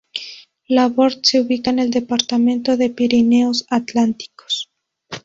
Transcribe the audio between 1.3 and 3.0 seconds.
ubica en el departamento de